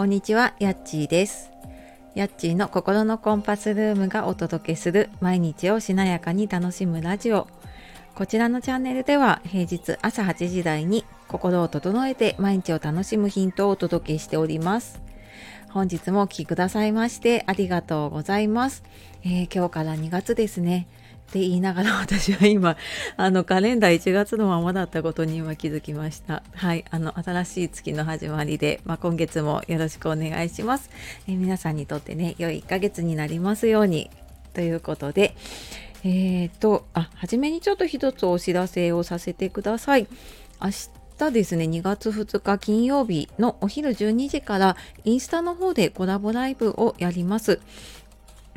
[0.00, 1.50] こんにちは、やっちーです。
[2.14, 7.46] やっちーの心のコンパスルームがお届けする毎日をしなやかに楽しむラジオ。
[8.14, 15.02] こちらのチャンネルでは平日朝8時台に心を整えて毎日を楽しむヒントをお届けしております。
[15.68, 18.82] 本日もお聴きくださいましてありがとうございます。
[19.22, 20.88] えー今日から2月ですね。
[21.30, 22.76] って言いながら 私は今
[23.16, 26.42] あのカレンダー1月のままだったことに今気づきました。
[26.54, 30.90] はいあの新しい月の始まりで、まあ、今月もよろしくお願いします、
[31.28, 34.10] え皆さんにとってね良い1ヶ月になりますように
[34.54, 35.34] ということで
[36.02, 40.08] えー、とあ初めにちょっと一つお知らせをさせてください。
[40.60, 40.70] 明
[41.18, 47.60] 日ですね2月2日金曜日のお昼12時からインスタの方でコラボライブをやります。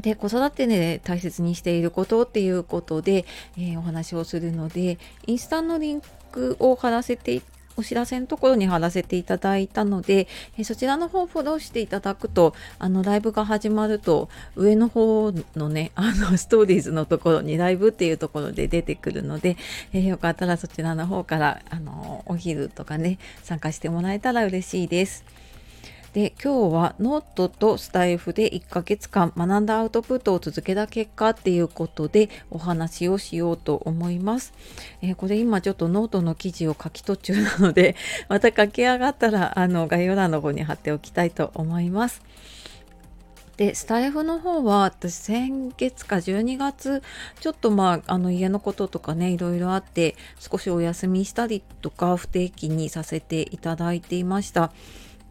[0.00, 3.24] で子育てで大切にしていることっていうことで、
[3.56, 7.42] えーお話をするのでインスタのリンクを貼らせて
[7.76, 19.56] お知らせのところに貼らせていただいたので、えーそちらの方をフォローしていただくとあのライブが始まると上の方のね あのストーリーズのところにライブっていうところで出てくるので、
[19.92, 25.24] えーよかったらそちらの方からあのお昼とかね参加してもらえたら嬉しいです。
[26.12, 34.52] で今日はノートとスタエフで1ヶ月間学んだアウトプットを続けた結果っていうことでお話をしようと思います。
[35.00, 37.96] えーこれ今ちょっとノートの記事を書き途中なので
[38.28, 42.20] また書き上がったらあの概要欄の方に貼っておきたいと思います。
[43.56, 47.02] でスタイフの方は私先月か12月
[47.40, 54.72] ちょっとまああの家のこととかねいろいろあって少しお休みしたりとか不定期にさせていただいていました。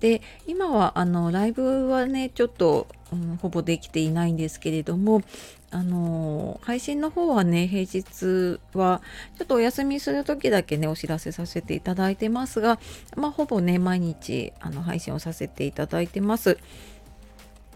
[0.02, 5.22] で今はあのライブはねちょっと、うんほぼできていないんですけれども
[5.70, 9.02] あの配信の方はね平日は
[9.38, 12.80] ちょっとお休みする時だけねお知らせさせていただいてますが
[13.18, 16.58] まあほぼね毎日あの配信をさせていただいてます。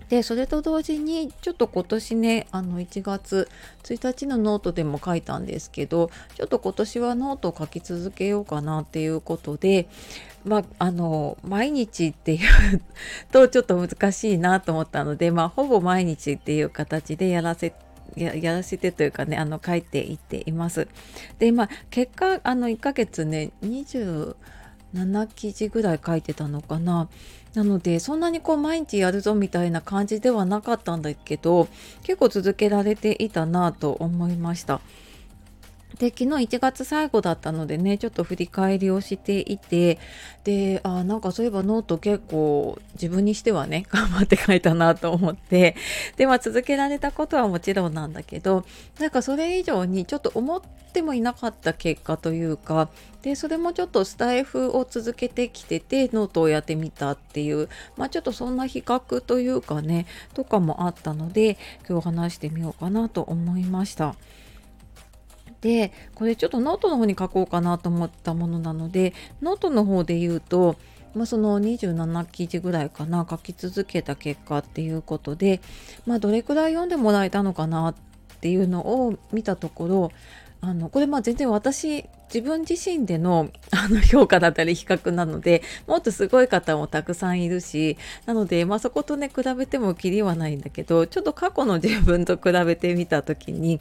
[0.09, 3.49] でそれと同時にちょっと今年ねあの1月
[3.83, 9.87] 1日のノートでも書いたんですけどちょっと今年はノートを書き続けようかなっていうことで
[10.45, 12.39] まああの毎日っていう
[13.31, 17.73] とちょっと難しいなと思ったのでまあほぼ毎日っていう形でやらせ
[18.15, 20.87] ややらせてというかねあの書いていっています。
[21.39, 24.35] でまあ結果あの1ヶ月ね27
[25.33, 27.09] 記事ぐらい書いてたのかな。
[27.55, 31.69] なのでそんなにこう毎日やるぞみたいな感じではなかったんだけど
[32.03, 34.81] 結構続けられていたなと思いました。
[35.99, 39.97] で昨日1月最後だったのでねちょっと振り返りをしていて
[40.43, 45.75] であなんかそういえばノート結構自分にしてはね 頑張って書いたなと思って
[46.17, 48.65] でまあ続けられたことはもちろんなんだけど
[48.99, 50.61] なんかそれ以上にちょっと思っ
[50.93, 52.89] てもいなかった結果というか
[53.21, 61.57] でそれもちょっとスタエフを続けてきててノートをやってみたっていうまあちょっとそんな比較というかねとかもあったので
[61.87, 64.15] 今日話してみようかなと思いました。
[65.65, 70.75] でこれちょっとノートの方に書こうかなと思ったものなのでノートの方で言うと、
[71.15, 75.61] まあ、その27記事ぐらいかな書き続けた結果っていうことで、
[76.05, 77.95] まあ、どれくらい読んでもらえたのかなっ
[78.41, 80.11] ていうのを見たところ
[80.61, 93.79] あのこれまあ全然私自分自身での あの評価だったり比較なのでもっとすごい方もたくさんいるしなので、まあ、そことね比べてもきりはないんだけどちょっと過去の自分と比べてみた時に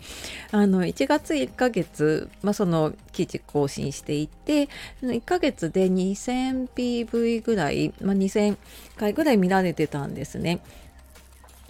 [0.50, 4.68] あの1月1ヶ月、まあ、その記事更新していって
[5.02, 8.56] 1ヶ月で 2000PV ぐらい、まあ、2000
[8.96, 10.60] 回ぐらい見られてたんですね。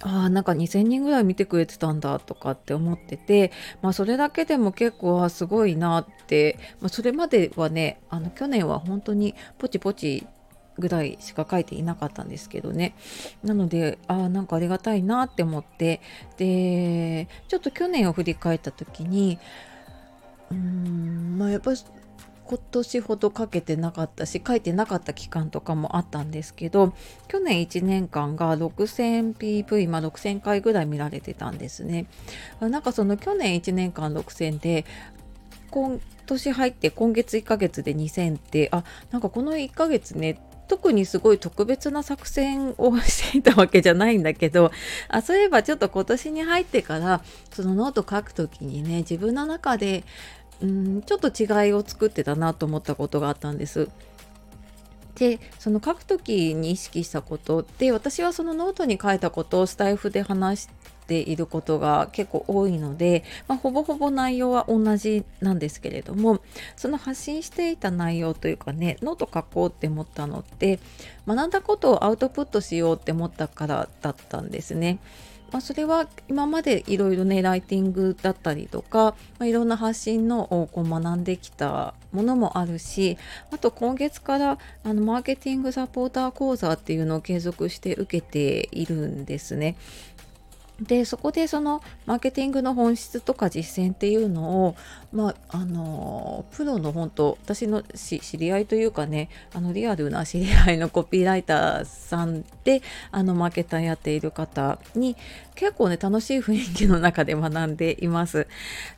[0.07, 10.27] あーなんか2,000人ぐらい見てくれてたんだとかって思ってて、まあ、それだけでも結構すごいなって、まあ、それまではねあの去年は本当にポチポチ
[10.79, 12.95] ぐらいしか書いていなかったんですけどね。
[13.43, 16.03] なのであーなんかありがたいなって思って
[16.37, 19.39] でちょっと去年を振り返った時に
[20.51, 21.73] うーんまあやっぱ
[22.47, 26.93] 今年ほどかけてなかったし書いてなかった期間とかもあったんですけど
[27.29, 32.07] 去年1年間が 6000PV、まあ、6000回ぐらい見られてたんですね。
[32.61, 34.85] なんかその去年1年間6000で
[35.71, 44.71] 今年入って今月1ヶ月で2000ってあなんかこの1ヶ月ね特にすごい特別な作戦をしていたわけじゃないんだけど
[45.09, 50.05] あそういえばちょっと今年に入ってからそのノート書くときにね自分の中で
[50.65, 53.89] うんちょっと違いを作ってたなと思ったことがあったんです。
[55.17, 60.69] でその書く時に意識したことで私はそのノートに書いたことをスタエフで話し
[61.07, 66.41] ていることが結構多いので、まあ、ほぼほぼ内容は同じなんですけれども
[66.75, 70.81] その発信していた内容というかねノート書こうって思ったのって
[71.29, 74.99] 学んだことをアウトプットしようって思ったからだったんですね。
[75.55, 83.17] まあ、それは今までいろいろねライティングだったりとか、まあ、いろんな発信のをこう学んできたものもあるし
[83.53, 89.77] あと今月からあのマーケティングサポーター講座っていうのを継続して受けているんですね。
[90.81, 94.77] でそこでそのマーケティングの本質とか実践っていうのを、
[95.13, 102.83] まあ、あのプロの本当私の知り合いというかねあのリアルな知り合いのコピーライターさんで
[103.13, 105.17] あのマーケターやっている方に
[105.55, 108.49] 結構ね楽しい雰囲気の中で学んでいます。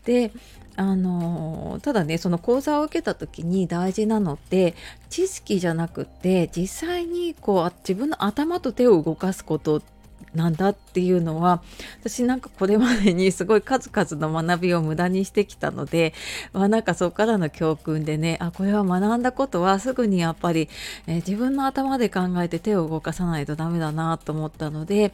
[0.05, 0.33] で
[0.79, 4.75] あのただねその講座を受けた時に大事なのって
[5.09, 9.96] 知識じゃなくて実際にこう自分の頭と手を動かすことって
[10.37, 11.63] なんだっていうのは
[12.01, 16.15] 私なんかこれまでにすごい数々の学びを無駄にしてきたので、
[16.53, 20.69] まあ、なんかそこからの教訓でねあこれは学んだことはすぐにやっぱり、
[21.07, 25.13] えー、自分の頭で考えて手を動かさないとダメだなと思ったので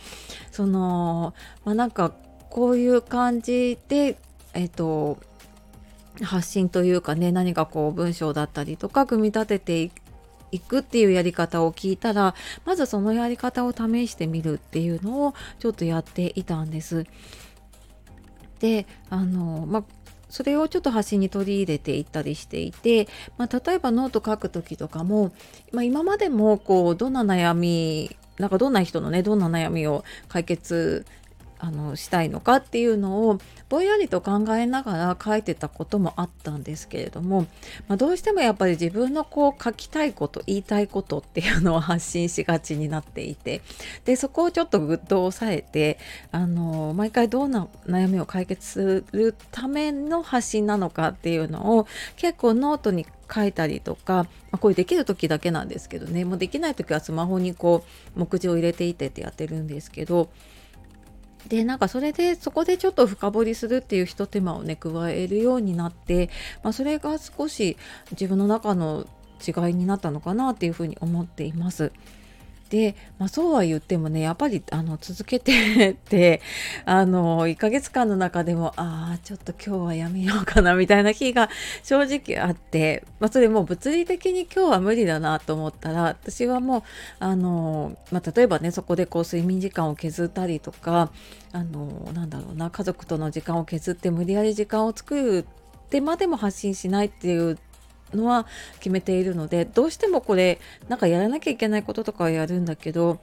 [0.50, 1.34] その、
[1.64, 2.12] まあ、なんか
[2.50, 4.18] こういう感じで
[4.54, 5.18] えっ、ー、と
[6.22, 9.90] 発信というかね何かこう文章だったりとか組み立ててい
[10.52, 12.34] いくっていうやり方を聞いたら
[12.64, 17.06] まずそのやり方を試してみるっていうのをちょっとやっていたんです。
[18.60, 19.84] であのまあ
[20.28, 23.06] それをちょっと発信に取り入れていったりしていて、
[23.36, 25.30] まあ、例えばノート書く時とかも、
[25.72, 31.04] まあ、今までもこうどんな悩みなんかどんな人のねどんな悩みを解決
[31.64, 33.38] あのしたいのかっていうのを
[33.68, 37.42] ぼんやりと考えながら書いてたこともあったんですけれども、
[37.86, 43.62] まあ、どうしてもやっぱり自分のこう書きたいこと言いたいことっていうのを発信しがちになっていて
[44.04, 45.98] でそこをちょっとぐっと抑えて
[46.32, 51.86] あの毎回どんな悩みを解決するための発信なのかっていうのを
[52.16, 56.24] 結構ノートに書いたりとか、まあ、これできる時だけなんですけどね。
[56.24, 57.84] もうできない時はスマホにこ
[58.16, 60.28] う目次を入れていてってやってるんですけど
[61.48, 66.30] でなんかそれでそこでちょっと深掘りするっていうひと手間をね加えるようになって、
[66.62, 67.76] まあ、それが少し
[68.12, 69.06] 自分の中の
[69.46, 71.92] 違いになったのかなっていうふうに思っています。
[72.72, 76.40] で、まあ、そうは言ってもねやっぱりあの続けてて
[76.86, 81.50] あの1ヶ月間の中でもああちょっと今日はやめようかなみたいな日が
[81.82, 86.82] 正直あって、まあ、それもう物理的に今日は無理だなと思ったら私はもう
[87.18, 91.12] あの、まあ、例えばねそこでこう睡眠時間を削ったりとか
[91.52, 95.44] あのなんだろうな家族との時間を削って無理やり時間を作る
[95.84, 97.58] ってまでも発信しないっていう
[98.14, 98.46] のは
[98.78, 103.20] 決めているのでどうしてもこれなんかやらなきゃいけないこととかはやるんだけど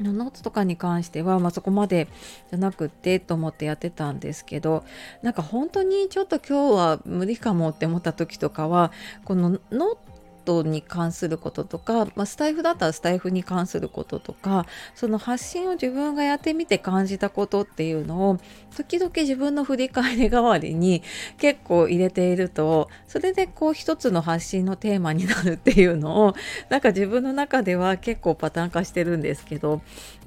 [0.00, 2.08] ノートとかに関しては、まあ、そこまで
[2.50, 4.84] じゃなくってと思ってやってたんですけど
[5.22, 8.90] なんか本当にちょっと今日は無理かもって思った時とかは
[9.24, 10.13] このノー
[10.44, 18.38] トに関することとか、まあ、スタエフだったらスタエフに関することとかその発信を自分がやってみて感じたことっていうのを
[18.76, 21.02] 時々自分の振り返り代わりに
[21.38, 26.34] 結構入れているとそれでこう一つの発信のテーマになるっていうのを
[26.68, 29.80] なんか自分の中では結構パターン化してるんですけど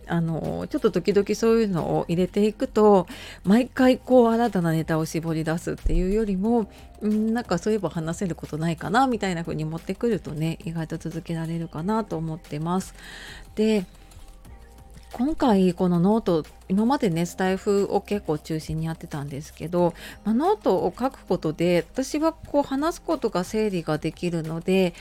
[0.08, 3.08] あのちょっと時々そういうのを入れていくと
[3.44, 6.70] 毎回こう新たなネタを絞り出すっていうよりも
[7.06, 12.94] んなんかそういえば話せることないかなみたいな風に持ってくるとね意外と続けられるかなと思ってます。
[13.56, 13.86] で
[15.14, 19.94] 今回このノート今までねスタエフを結構中心にやってたんですけど、
[20.26, 24.94] まあ、ノートを書くことで私はこう話すことが整理ができるので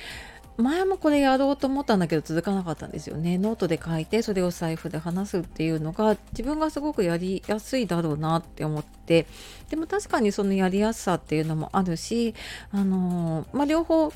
[0.58, 3.36] 前もこれやろうと思ったんだけど続かなかったんですよね。
[3.36, 9.26] ノートで書いてそれをスタエフで話すっていうのが自分がすごくやりやすいだろうなって思って
[9.68, 12.34] でも確かにそのやりやすさっていうのもあるし
[12.72, 14.12] あのー、まあ、両方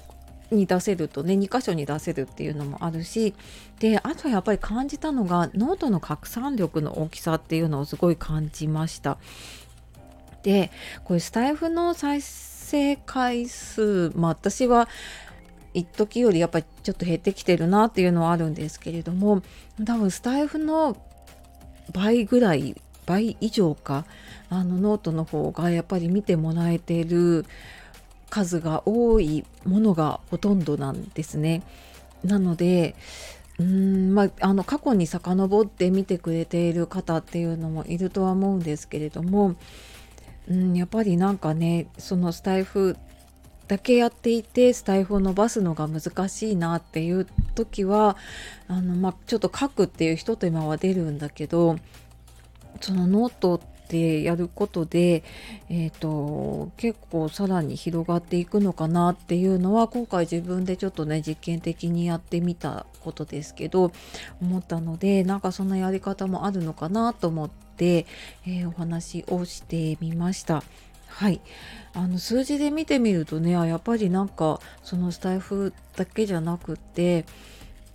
[0.50, 3.34] に出せるとね2箇所に出せるっていうのもあるし
[3.78, 9.18] であとやっぱり感じたのがノートの拡散力の大きさっていうのをすごい感じました。
[10.42, 10.70] で
[11.04, 14.88] これスタエフの再生回数まあ私は
[15.74, 19.42] 一時よりやっぱりちょっと減ってきてるなっていうのはあるんですけれども
[19.84, 20.96] 多分スタエフの
[21.92, 24.04] 倍ぐらい倍以上か
[24.48, 27.44] あのノートの方がやっぱり見てもらえてる
[28.28, 31.62] 数が多いものがほとんどなんですね。
[32.22, 32.94] なので
[33.58, 39.54] うんまあ、あの過去に遡って見てくれている方っていうのもいるとは思うんですけれども、
[40.48, 42.96] うん、やっぱりなんかねそのスタエフ
[43.70, 47.24] だけやっていてスタイフを伸ばすのが難しいなっていう
[47.54, 48.16] 時は
[48.66, 51.76] あの、まあ、ちょっと書くっていう人と今は出るんだけど
[52.80, 55.22] そのノートってやることで、
[55.68, 63.92] えーと、結構さらに広がっていくのかなっていうのは今回自分でちょっとね実験的にやってみたことですけど
[64.42, 68.06] 思ったのでなんかそんなやり方もあるのかなと思って、
[68.48, 70.64] えー、お話をしてみました。
[71.10, 71.40] はい。
[71.92, 77.24] あの数字で見てみるとねやっぱりなんかそのスタエフだけじゃなくって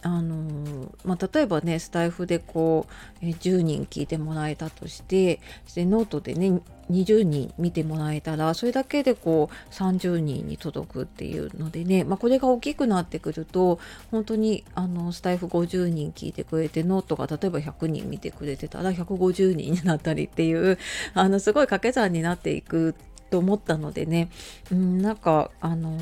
[0.06, 2.86] あのまあ、例えばねスタエフでこ
[3.22, 5.40] う、え10人聞いてもらえたとして
[5.74, 13.80] でノートでね20人見てもらえたらそれだけでこう30人に届くっていうのでね、まあ、これが大きくなってくると
[14.12, 20.78] 本当にあのスタエフ50人聞いてくれてノートが例えば100人見てくれてたら150人になったりっていう
[21.16, 22.94] あのすごい掛け算になっていく
[23.32, 24.30] と思ったのでね、
[24.72, 25.98] うん、なんかあの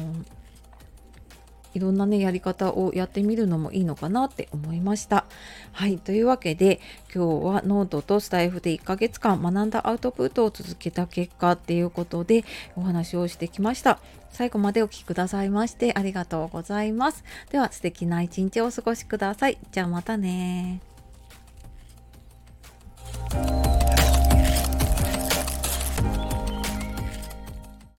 [1.73, 5.25] いろんなねやり方をやってみるのもいいのかなって思いました。
[5.71, 6.79] はいというわけで
[7.13, 12.43] 今日はノートとスタエフで1ヶ月間学んだアウトプットを続けた結果っていうことで
[12.75, 13.99] お話をしてきました。
[14.31, 17.23] 最後までお聴きくださいましてありがとうございます。
[17.51, 19.57] では素敵な一日をお過ごしください。
[19.71, 20.92] じゃあまたね